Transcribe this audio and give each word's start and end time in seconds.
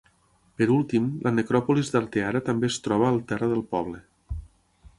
Per 0.59 0.67
últim, 0.75 1.09
la 1.27 1.33
necròpolis 1.39 1.93
d'Arteara 1.95 2.41
també 2.47 2.71
es 2.73 2.79
troba 2.87 3.07
al 3.11 3.21
terra 3.33 3.51
del 3.53 3.65
poble. 3.77 4.01